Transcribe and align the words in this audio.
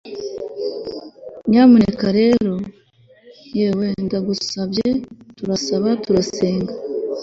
Nyamuneka 1.49 2.07
rero 2.19 2.53
yewe 3.57 3.87
ndagusabye 4.05 4.87
turasaba 5.37 5.89
turasenga 6.03 6.73